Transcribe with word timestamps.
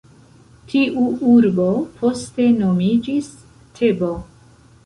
Tiu 0.71 1.03
urbo 1.33 1.67
poste 1.99 2.49
nomiĝis 2.63 3.31
Tebo. 3.81 4.13